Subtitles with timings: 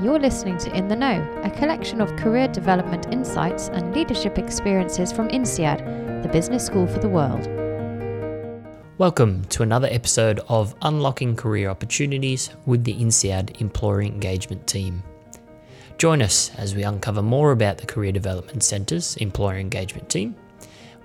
[0.00, 5.12] You're listening to In the Know, a collection of career development insights and leadership experiences
[5.12, 7.46] from INSEAD, the business school for the world.
[8.98, 15.04] Welcome to another episode of Unlocking Career Opportunities with the INSEAD Employer Engagement Team.
[15.98, 20.34] Join us as we uncover more about the Career Development Centre's Employer Engagement Team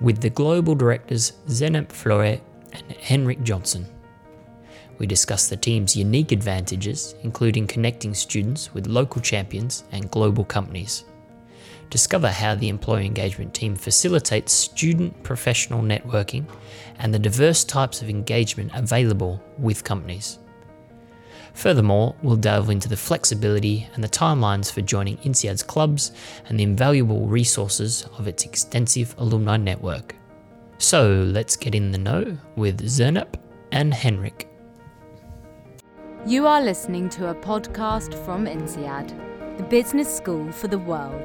[0.01, 2.41] with the Global Directors Zeynep Fleuret
[2.71, 3.85] and Henrik Jonson.
[4.97, 11.05] We discuss the team's unique advantages, including connecting students with local champions and global companies.
[11.89, 16.45] Discover how the employee engagement team facilitates student professional networking
[16.99, 20.39] and the diverse types of engagement available with companies.
[21.53, 26.11] Furthermore, we'll delve into the flexibility and the timelines for joining INSEAD's clubs
[26.49, 30.13] and the invaluable resources of its extensive alumni network.
[30.77, 33.35] So let's get in the know with Zeynep
[33.71, 34.47] and Henrik.
[36.27, 41.23] You are listening to a podcast from INSEAD, the business school for the world.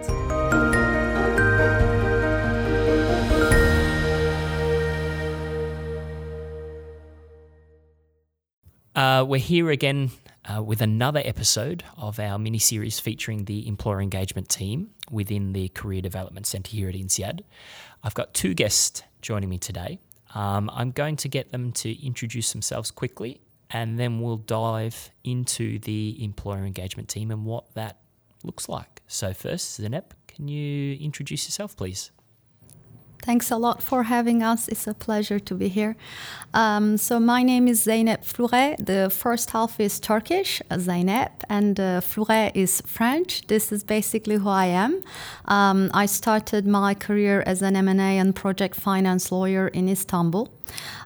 [8.94, 10.12] Uh, we're here again
[10.44, 15.68] uh, with another episode of our mini series featuring the employer engagement team within the
[15.70, 17.40] Career Development Centre here at INSEAD.
[18.04, 19.98] I've got two guests joining me today.
[20.36, 23.40] Um, I'm going to get them to introduce themselves quickly
[23.72, 27.98] and then we'll dive into the employer engagement team and what that
[28.44, 29.02] looks like.
[29.06, 32.10] So, first, Zeynep, can you introduce yourself, please?
[33.22, 34.66] Thanks a lot for having us.
[34.66, 35.94] It's a pleasure to be here.
[36.52, 38.84] Um, so my name is Zeynep Fleuret.
[38.84, 43.46] The first half is Turkish, Zeynep, and uh, Fleuret is French.
[43.46, 45.04] This is basically who I am.
[45.44, 50.48] Um, I started my career as an M&A and project finance lawyer in Istanbul.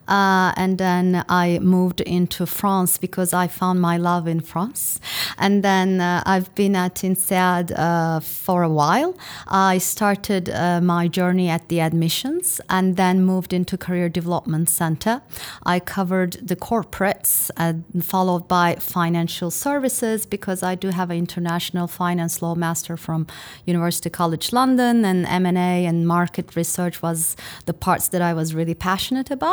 [0.08, 5.00] Uh, and then I moved into France because I found my love in France.
[5.36, 9.16] And then uh, I've been at INSEAD uh, for a while.
[9.48, 15.22] I started uh, my journey at the admissions and then moved into Career Development Center.
[15.64, 21.88] I covered the corporates, and followed by financial services because I do have an international
[21.88, 23.26] finance law master from
[23.64, 27.36] University College London, and M&A and market research was
[27.66, 29.45] the parts that I was really passionate about.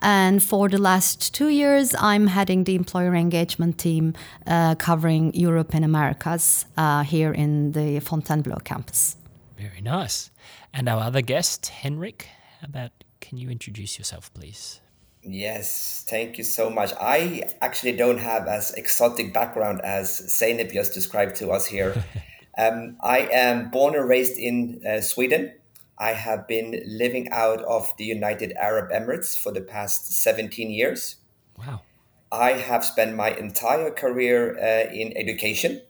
[0.00, 4.14] And for the last two years, I'm heading the employer engagement team
[4.46, 9.16] uh, covering Europe and Americas uh, here in the Fontainebleau campus.
[9.56, 10.30] Very nice.
[10.72, 12.28] And our other guest, Henrik,
[12.60, 12.90] how about
[13.20, 14.80] can you introduce yourself, please?
[15.22, 16.92] Yes, thank you so much.
[17.00, 22.04] I actually don't have as exotic background as Zeynep just described to us here.
[22.58, 25.52] um, I am born and raised in uh, Sweden.
[25.98, 31.16] I have been living out of the United Arab Emirates for the past 17 years.
[31.58, 31.82] Wow.
[32.30, 35.82] I have spent my entire career uh, in education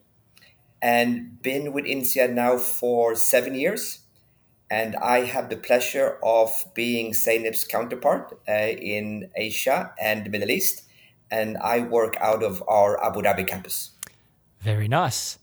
[0.80, 4.00] and been with INSEAD now for seven years.
[4.70, 10.50] And I have the pleasure of being Zeynep's counterpart uh, in Asia and the Middle
[10.50, 10.82] East.
[11.30, 13.90] And I work out of our Abu Dhabi campus.
[14.60, 15.38] Very nice.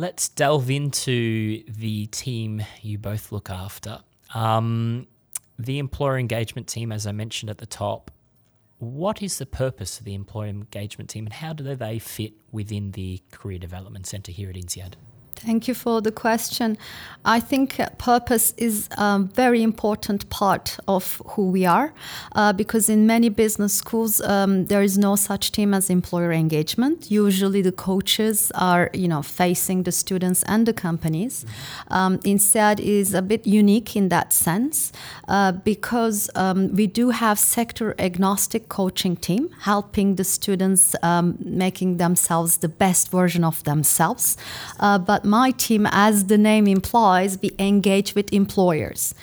[0.00, 3.98] Let's delve into the team you both look after.
[4.32, 5.06] Um,
[5.58, 8.10] the employer engagement team, as I mentioned at the top,
[8.78, 12.92] what is the purpose of the employer engagement team and how do they fit within
[12.92, 14.94] the Career Development Centre here at INSEAD?
[15.42, 16.76] Thank you for the question.
[17.24, 21.92] I think purpose is a very important part of who we are
[22.32, 27.10] uh, because in many business schools um, there is no such team as employer engagement.
[27.10, 31.44] Usually the coaches are you know facing the students and the companies.
[31.88, 34.90] Um, INSEAD is a bit unique in that sense
[35.28, 41.98] uh, because um, we do have sector agnostic coaching team helping the students um, making
[41.98, 44.38] themselves the best version of themselves.
[44.78, 49.14] Uh, but my team, as the name implies, we engage with employers.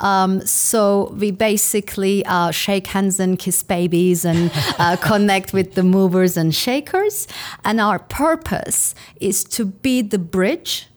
[0.00, 5.82] Um, so we basically uh, shake hands and kiss babies and uh, connect with the
[5.82, 7.26] movers and shakers.
[7.64, 10.88] And our purpose is to be the bridge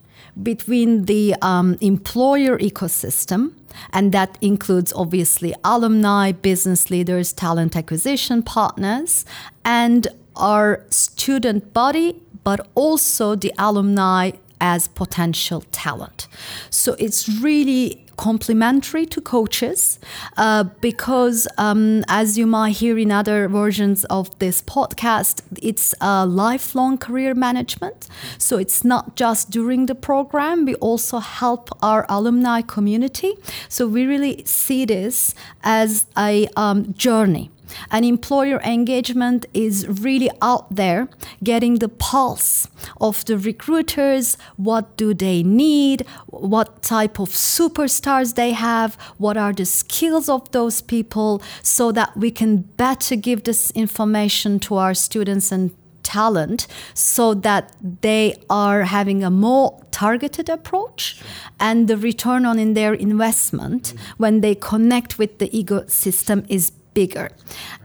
[0.41, 3.53] between the um, employer ecosystem
[3.91, 9.25] and that includes obviously alumni, business leaders, talent acquisition partners,
[9.63, 16.27] and our student body, but also the alumni as potential talent.
[16.69, 19.97] So it's really complementary to coaches
[20.35, 26.25] uh, because, um, as you might hear in other versions of this podcast, it's a
[26.25, 28.09] lifelong career management.
[28.37, 33.35] So it's not just during the program, we also help our alumni community.
[33.69, 35.33] So we really see this
[35.63, 37.51] as a um, journey
[37.91, 41.07] And employer engagement is really out there
[41.43, 42.67] getting the pulse
[42.99, 44.37] of the recruiters.
[44.57, 46.05] What do they need?
[46.27, 48.95] What type of superstars they have?
[49.17, 54.59] What are the skills of those people so that we can better give this information
[54.61, 55.71] to our students and
[56.09, 61.21] talent so that they are having a more targeted approach
[61.59, 67.29] and the return on in their investment when they connect with the ecosystem is bigger.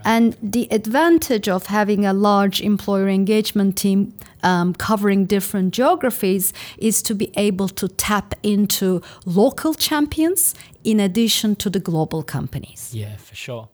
[0.05, 7.03] And the advantage of having a large employer engagement team um, covering different geographies is
[7.03, 10.55] to be able to tap into local champions
[10.85, 12.91] in addition to the global companies.
[12.93, 13.69] Yeah, for sure.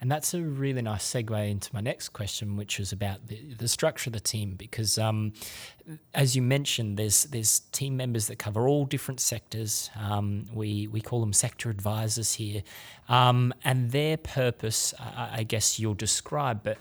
[0.00, 3.68] And that's a really nice segue into my next question, which was about the, the
[3.68, 4.54] structure of the team.
[4.56, 5.32] Because, um,
[6.12, 9.90] as you mentioned, there's there's team members that cover all different sectors.
[9.98, 12.62] Um, we we call them sector advisors here,
[13.08, 16.62] um, and their purpose, I, I guess, you'll describe.
[16.62, 16.78] But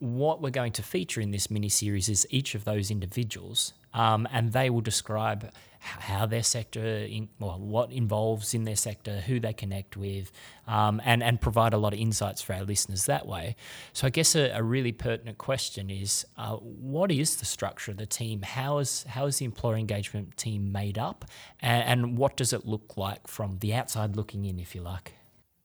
[0.00, 4.26] what we're going to feature in this mini series is each of those individuals, um,
[4.32, 9.40] and they will describe how their sector, in, well, what involves in their sector, who
[9.40, 10.30] they connect with,
[10.66, 13.56] um, and and provide a lot of insights for our listeners that way.
[13.92, 17.96] So I guess a, a really pertinent question is, uh, what is the structure of
[17.96, 18.42] the team?
[18.42, 21.24] How is how is the employer engagement team made up,
[21.60, 25.14] and, and what does it look like from the outside looking in, if you like?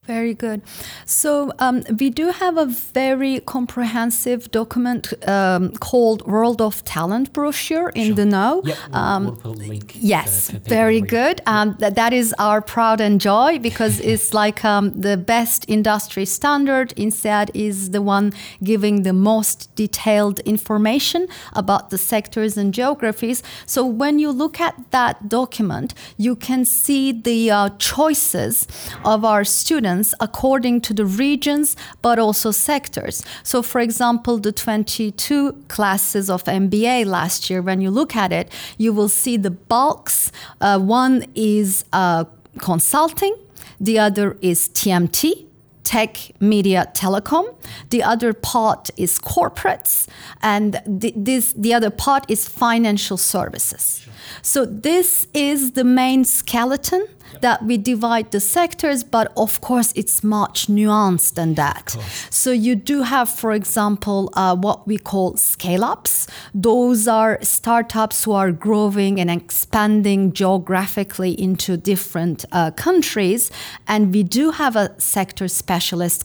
[0.06, 0.62] Very good.
[1.04, 7.88] So um, we do have a very comprehensive document um, called World of Talent brochure
[7.90, 8.14] in Sure.
[8.14, 8.62] the know.
[8.64, 9.96] Yep, we'll, Um, we'll link.
[9.98, 11.10] Yes, very to read.
[11.10, 11.40] good.
[11.46, 16.24] Um, th- that is our proud and joy because it's like um, the best industry
[16.24, 16.92] standard.
[16.96, 18.32] INSEAD is the one
[18.62, 23.42] giving the most detailed information about the sectors and geographies.
[23.66, 28.66] So when you look at that document, you can see the uh, choices
[29.04, 33.24] of our students according to the regions, but also sectors.
[33.42, 38.50] So, for example, the 22 classes of MBA last year, when you look at it,
[38.78, 40.32] you will see the bulks.
[40.60, 42.24] Uh, one is uh,
[42.58, 43.34] consulting,
[43.80, 45.45] the other is TMT.
[45.86, 47.44] Tech, media, telecom.
[47.90, 50.08] The other part is corporates,
[50.42, 54.06] and the, this the other part is financial services.
[54.42, 57.06] So this is the main skeleton
[57.40, 61.96] that we divide the sectors, but of course it's much nuanced than that.
[62.30, 66.26] So you do have, for example, uh, what we call scale ups.
[66.54, 73.50] Those are startups who are growing and expanding geographically into different uh, countries,
[73.86, 75.75] and we do have a sector specialist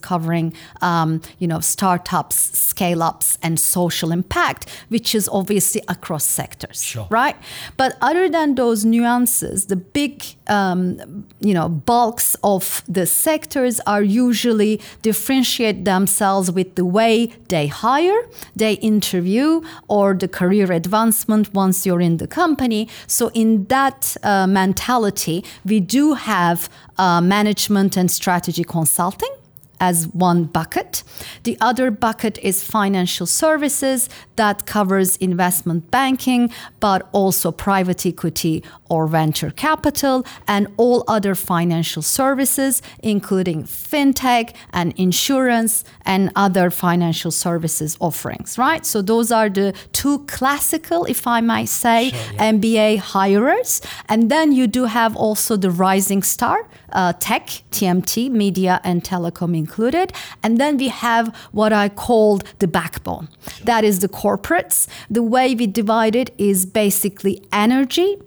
[0.02, 6.84] covering, um, you know, startups, scale ups, and social impact, which is obviously across sectors,
[6.84, 7.08] Sure.
[7.10, 7.36] right?
[7.78, 10.98] But other than those nuances, the big um,
[11.40, 18.22] you know bulks of the sectors are usually differentiate themselves with the way they hire,
[18.56, 22.88] they interview, or the career advancement once you're in the company.
[23.08, 29.34] So in that uh, mentality, we do have uh, management and strategy consulting
[29.82, 31.04] as one bucket.
[31.44, 34.08] The other bucket is financial services
[34.38, 42.02] that covers investment banking, but also private equity or venture capital and all other financial
[42.02, 48.86] services, including fintech and insurance and other financial services offerings, right?
[48.86, 52.12] So those are the two classical, if I might say,
[52.54, 53.82] MBA hirers.
[54.10, 59.56] And then you do have also the rising star, uh, tech, TMT, media, and telecom
[59.58, 60.12] included.
[60.44, 63.30] And then we have what I called the backbone.
[63.64, 64.88] That is the corporates.
[65.10, 68.18] The way we divide it is basically energy,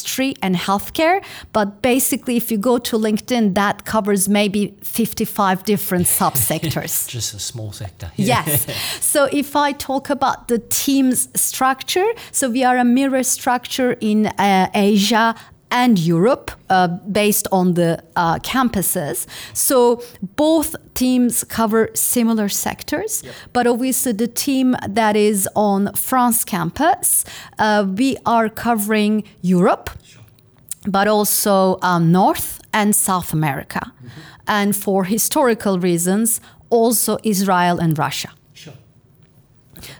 [0.00, 1.22] industry, and healthcare.
[1.52, 7.08] But basically, if you go to LinkedIn, that covers maybe 55 different subsectors.
[7.16, 8.10] Just a small sector.
[8.30, 8.66] Yes.
[9.00, 14.26] so if I talk about the team's structure, so we are a mirror structure in
[14.26, 15.34] uh, Asia
[15.70, 19.26] and Europe uh, based on the uh, campuses.
[19.54, 20.02] So
[20.36, 23.22] both teams cover similar sectors,
[23.52, 27.24] but obviously the team that is on France campus,
[27.58, 29.90] uh, we are covering Europe
[30.86, 33.92] but also um, North and South America.
[34.46, 38.30] And for historical reasons, also Israel and Russia.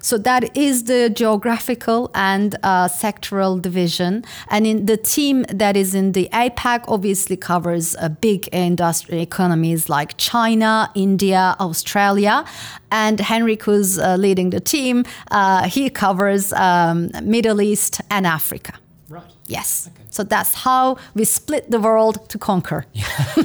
[0.01, 4.25] So that is the geographical and uh, sectoral division.
[4.49, 9.89] And in the team that is in the APAC obviously covers uh, big industry economies
[9.89, 12.45] like China, India, Australia.
[12.91, 18.73] And Henrik, who's uh, leading the team, uh, he covers um, Middle East and Africa.
[19.09, 19.23] Right.
[19.47, 19.89] Yes.
[19.89, 20.05] Okay.
[20.11, 22.87] So that's how we split the world to conquer.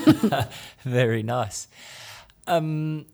[0.84, 1.68] Very nice.
[2.48, 3.06] Um,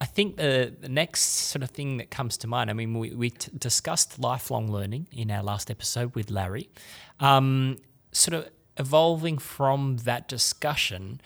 [0.00, 3.14] I think the, the next sort of thing that comes to mind, I mean, we,
[3.14, 6.68] we t- discussed lifelong learning in our last episode with Larry.
[7.18, 7.78] Um,
[8.12, 11.20] sort of evolving from that discussion,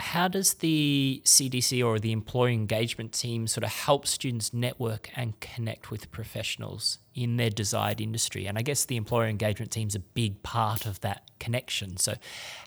[0.00, 5.38] how does the CDC or the employee engagement team sort of help students network and
[5.40, 8.46] connect with professionals in their desired industry?
[8.46, 11.96] And I guess the employer engagement team is a big part of that connection.
[11.96, 12.14] So,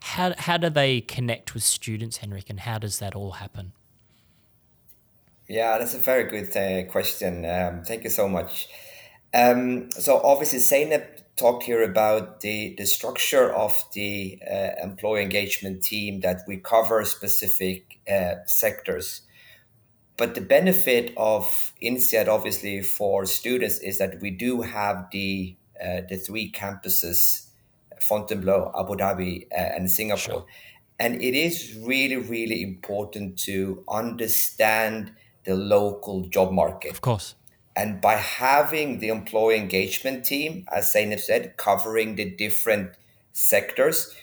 [0.01, 3.71] how, how do they connect with students, Henrik, and how does that all happen?
[5.47, 7.45] Yeah, that's a very good uh, question.
[7.45, 8.67] Um, thank you so much.
[9.33, 15.83] Um, so, obviously, Zeynep talked here about the, the structure of the uh, employee engagement
[15.83, 19.21] team that we cover specific uh, sectors.
[20.17, 26.01] But the benefit of INSEAD, obviously, for students is that we do have the uh,
[26.07, 27.47] the three campuses,
[27.99, 30.19] Fontainebleau, Abu Dhabi, uh, and Singapore.
[30.19, 30.45] Sure.
[30.99, 36.91] And it is really, really important to understand the local job market.
[36.91, 37.35] Of course
[37.75, 42.91] and by having the employee engagement team, as Zeynep said, covering the different
[43.31, 44.13] sectors,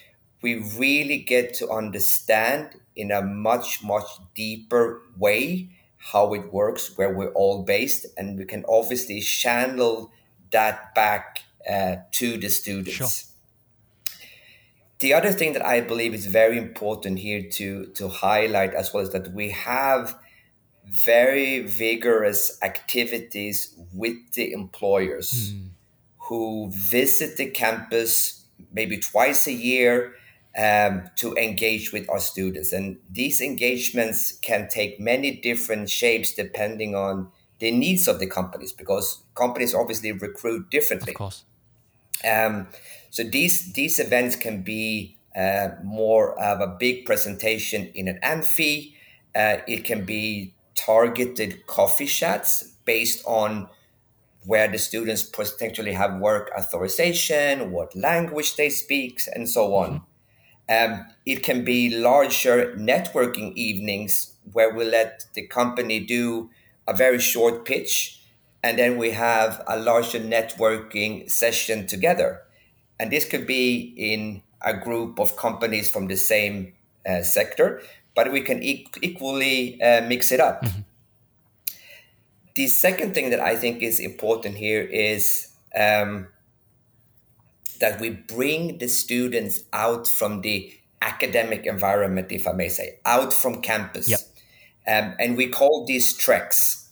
[0.41, 7.13] we really get to understand in a much, much deeper way how it works, where
[7.13, 10.11] we're all based, and we can obviously channel
[10.51, 12.93] that back uh, to the students.
[12.93, 14.17] Sure.
[14.99, 19.03] The other thing that I believe is very important here to, to highlight as well
[19.03, 20.17] is that we have
[20.91, 25.69] very vigorous activities with the employers mm.
[26.17, 30.13] who visit the campus maybe twice a year
[30.57, 32.71] um, to engage with our students.
[32.73, 38.71] And these engagements can take many different shapes depending on the needs of the companies
[38.71, 41.13] because companies obviously recruit differently.
[41.13, 41.43] Of course.
[42.29, 42.67] Um,
[43.09, 48.95] so these these events can be uh, more of a big presentation in an amphi.
[49.35, 50.53] Uh, it can be
[50.85, 53.69] targeted coffee chats based on
[54.45, 59.89] where the students potentially have work authorization, what language they speak, and so on.
[60.69, 60.93] Mm-hmm.
[60.93, 66.49] Um, it can be larger networking evenings where we let the company do
[66.87, 68.21] a very short pitch,
[68.63, 72.41] and then we have a larger networking session together.
[72.99, 76.73] And this could be in a group of companies from the same
[77.07, 77.81] uh, sector,
[78.15, 80.63] but we can e- equally uh, mix it up.
[80.63, 80.81] Mm-hmm.
[82.55, 86.27] The second thing that I think is important here is um,
[87.79, 93.31] that we bring the students out from the academic environment, if I may say, out
[93.31, 94.09] from campus.
[94.09, 94.19] Yep.
[94.87, 96.89] Um, and we call these treks.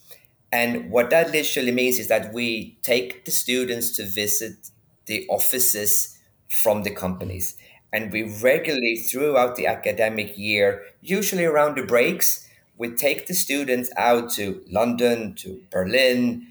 [0.52, 4.70] And what that literally means is that we take the students to visit
[5.08, 7.58] the offices from the companies
[7.94, 13.90] and we regularly throughout the academic year, usually around the breaks, we take the students
[13.98, 16.48] out to London, to Berlin,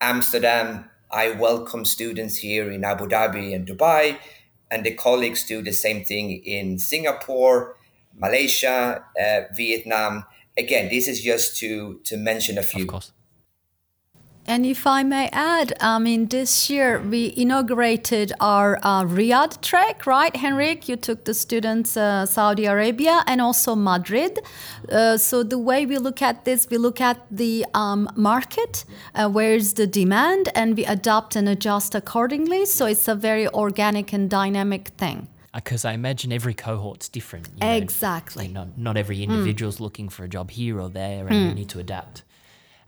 [0.00, 0.90] Amsterdam.
[1.10, 4.18] I welcome students here in Abu Dhabi and Dubai,
[4.70, 7.76] and the colleagues do the same thing in Singapore,
[8.16, 10.24] Malaysia, uh, Vietnam.
[10.58, 12.82] Again, this is just to to mention a few.
[12.82, 13.12] Of course.
[14.48, 20.06] And if I may add, I mean, this year we inaugurated our uh, Riyadh trek,
[20.06, 20.88] right, Henrik?
[20.88, 24.38] You took the students uh, Saudi Arabia and also Madrid.
[24.90, 29.28] Uh, so the way we look at this, we look at the um, market, uh,
[29.28, 32.64] where's the demand, and we adapt and adjust accordingly.
[32.64, 37.48] So it's a very organic and dynamic thing because uh, I imagine every cohort's different.
[37.48, 38.44] You know, exactly.
[38.46, 39.80] Like not not every individual's mm.
[39.80, 41.48] looking for a job here or there, and mm.
[41.48, 42.22] you need to adapt.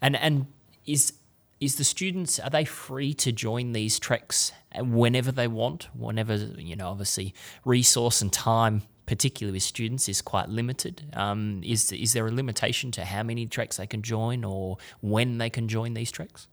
[0.01, 0.47] And and
[0.87, 1.13] is
[1.61, 5.89] is the students are they free to join these treks whenever they want?
[5.95, 11.03] Whenever you know obviously resource and time particularly with students is quite limited.
[11.15, 15.39] Um, is is there a limitation to how many treks they can join or when
[15.39, 16.47] they can join these treks?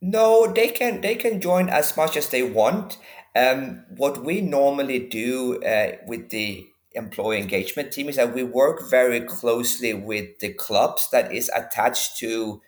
[0.00, 2.98] No they can they can join as much as they want.
[3.36, 8.88] Um, what we normally do uh, with the employee engagement team is that we work
[8.88, 12.60] very closely with the clubs that is attached to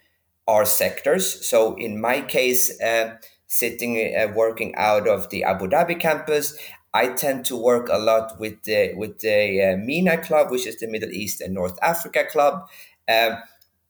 [0.46, 1.48] our sectors.
[1.48, 6.56] So in my case, uh, sitting uh, working out of the Abu Dhabi campus,
[6.94, 10.78] I tend to work a lot with the with the uh, MENA club, which is
[10.78, 12.68] the Middle East and North Africa club.
[13.08, 13.38] Um,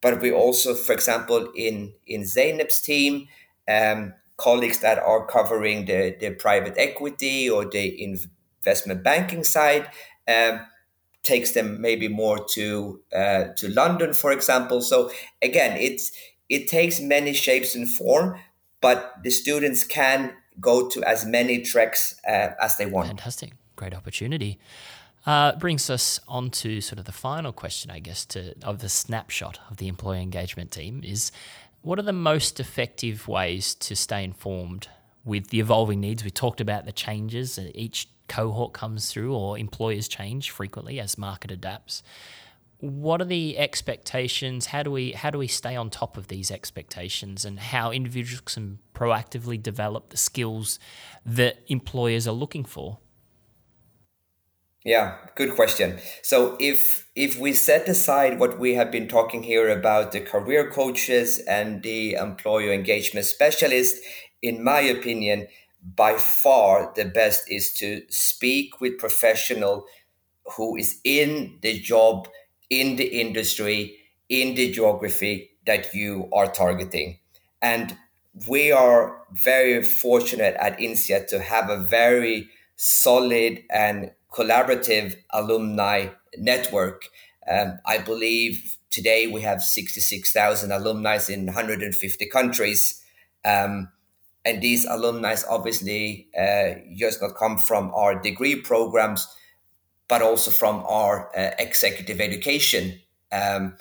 [0.01, 3.29] but we also, for example, in in Zeynep's team,
[3.69, 9.89] um, colleagues that are covering the, the private equity or the investment banking side.
[10.29, 10.61] Um,
[11.23, 14.81] takes them maybe more to uh, to London, for example.
[14.81, 16.11] So again, it's
[16.53, 18.39] it takes many shapes and form,
[18.83, 23.09] but the students can go to as many tracks uh, as they want.
[23.09, 23.53] Fantastic.
[23.75, 24.59] Great opportunity.
[25.25, 28.89] Uh, brings us on to sort of the final question, I guess, to of the
[28.91, 31.33] snapshot of the employee engagement team is
[31.81, 34.89] what are the most effective ways to stay informed
[35.25, 36.23] with the evolving needs?
[36.23, 41.17] We talked about the changes that each cohort comes through or employers change frequently as
[41.17, 42.03] market adapts.
[42.83, 44.67] What are the expectations?
[44.67, 48.41] How do we how do we stay on top of these expectations and how individuals
[48.41, 50.81] can proactively develop the skills
[51.25, 52.99] that employers are looking for?
[54.85, 56.01] Yeah, good question.
[56.23, 60.69] So if if we set aside what we have been talking here about the career
[60.69, 64.03] coaches and the employer engagement specialist,
[64.43, 65.47] in my opinion,
[65.95, 69.87] by far the best is to speak with professional
[70.57, 72.27] who is in the job,
[72.73, 73.99] in the industry,
[74.31, 77.19] in the geography that you are targeting.
[77.61, 77.99] And
[78.49, 86.07] we are very fortunate at INSEAD to have a very solid and collaborative alumni
[86.39, 87.11] network.
[87.47, 93.05] Um, I believe today we have 66,000 alumni in 150 countries.
[93.45, 93.93] Um,
[94.47, 99.29] and these alumni obviously uh, just not come from our degree programs,
[100.13, 103.01] but also from our uh, executive education,
[103.33, 103.75] um,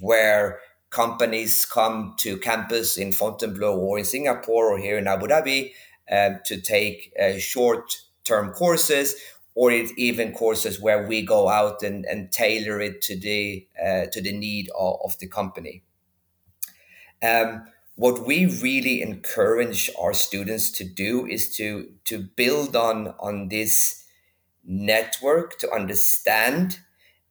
[0.00, 0.58] where
[0.90, 5.70] companies come to campus in Fontainebleau or in Singapore or here in Abu Dhabi
[6.10, 9.14] um, to take uh, short term courses
[9.54, 14.20] or even courses where we go out and, and tailor it to the uh, to
[14.20, 15.84] the need of, of the company.
[17.22, 23.46] Um, what we really encourage our students to do is to to build on on
[23.46, 24.07] this
[24.68, 26.78] network to understand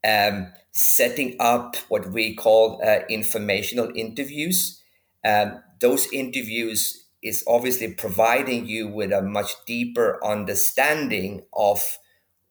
[0.06, 4.82] um, setting up what we call uh, informational interviews.
[5.24, 11.98] Um, those interviews is obviously providing you with a much deeper understanding of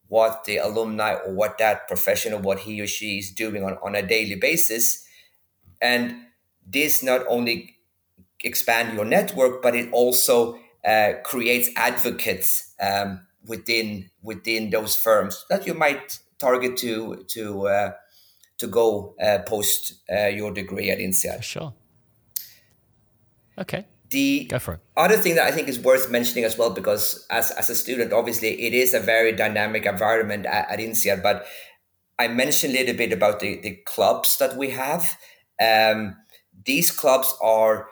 [0.09, 3.97] what the alumni or what that professional what he or she is doing on, on
[3.97, 5.05] a daily basis.
[5.81, 6.17] And
[6.65, 7.77] this not only
[8.45, 15.67] expand your network, but it also uh, creates advocates um, within within those firms that
[15.67, 17.93] you might target to to uh,
[18.59, 21.43] to go uh, post uh, your degree at INSEAD.
[21.43, 21.75] Sure.
[23.59, 23.87] Okay.
[24.11, 24.81] The go for it.
[24.97, 28.13] Other thing that I think is worth mentioning as well, because as, as a student,
[28.13, 31.45] obviously it is a very dynamic environment at, at INSEAD, but
[32.19, 35.19] I mentioned a little bit about the, the clubs that we have.
[35.61, 36.17] Um,
[36.65, 37.89] these clubs are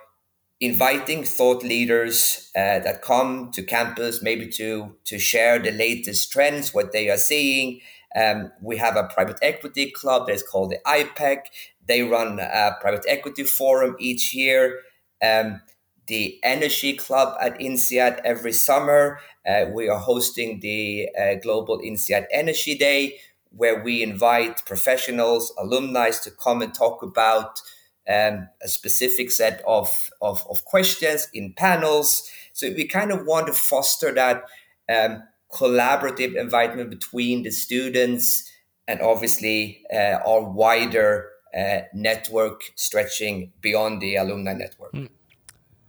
[0.64, 6.72] inviting thought leaders uh, that come to campus maybe to to share the latest trends
[6.72, 7.81] what they are seeing
[8.14, 11.46] um, we have a private equity club that's called the IPEC.
[11.87, 14.81] They run a private equity forum each year.
[15.22, 15.61] Um,
[16.07, 19.20] the Energy Club at INSEAD every summer.
[19.46, 23.18] Uh, we are hosting the uh, Global INSEAD Energy Day,
[23.50, 27.61] where we invite professionals, alumni to come and talk about
[28.09, 32.31] um, a specific set of, of, of, questions in panels.
[32.53, 34.45] So we kind of want to foster that
[34.88, 38.51] um, collaborative environment between the students
[38.87, 44.93] and obviously uh, our wider uh, network stretching beyond the alumni network.
[44.93, 45.09] Mm.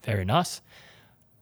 [0.03, 0.61] Very nice.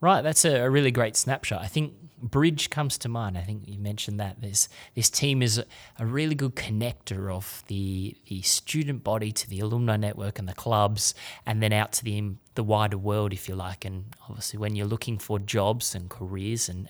[0.01, 1.61] Right, that's a, a really great snapshot.
[1.61, 3.37] I think Bridge comes to mind.
[3.37, 5.61] I think you mentioned that this this team is
[5.99, 10.53] a really good connector of the the student body to the alumni network and the
[10.53, 11.13] clubs,
[11.45, 13.83] and then out to the the wider world, if you like.
[13.83, 16.87] And obviously, when you're looking for jobs and careers and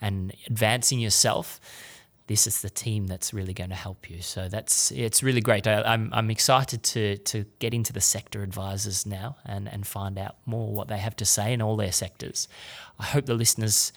[0.00, 1.60] and advancing yourself,
[2.26, 4.20] this is the team that's really going to help you.
[4.20, 5.68] So that's it's really great.
[5.68, 9.86] I, am I'm, I'm excited to to get into the sector advisors now and and
[9.86, 12.48] find out more what they have to say in all their sectors.
[12.98, 13.92] I hope the listeners